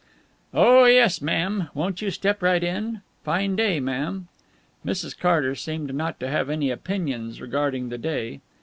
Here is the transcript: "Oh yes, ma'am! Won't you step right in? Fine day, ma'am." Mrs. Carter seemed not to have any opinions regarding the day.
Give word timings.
"Oh 0.51 0.85
yes, 0.85 1.21
ma'am! 1.21 1.69
Won't 1.75 2.01
you 2.01 2.09
step 2.09 2.41
right 2.41 2.63
in? 2.63 3.01
Fine 3.23 3.55
day, 3.55 3.79
ma'am." 3.79 4.29
Mrs. 4.83 5.15
Carter 5.15 5.53
seemed 5.53 5.93
not 5.93 6.19
to 6.21 6.27
have 6.27 6.49
any 6.49 6.71
opinions 6.71 7.39
regarding 7.39 7.89
the 7.89 7.99
day. 7.99 8.41